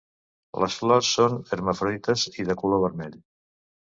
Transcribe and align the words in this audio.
Les 0.61 0.77
flors 0.79 1.09
són 1.17 1.35
hermafrodites 1.57 2.25
i 2.45 2.45
de 2.47 2.57
color 2.65 2.83
vermell. 2.87 3.15